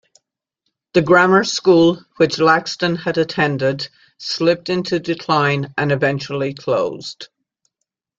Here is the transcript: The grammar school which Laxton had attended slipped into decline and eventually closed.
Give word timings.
The 0.93 1.03
grammar 1.03 1.43
school 1.43 2.03
which 2.17 2.39
Laxton 2.39 2.95
had 2.97 3.19
attended 3.19 3.87
slipped 4.17 4.67
into 4.67 4.97
decline 4.99 5.75
and 5.77 5.91
eventually 5.91 6.55
closed. 6.55 7.29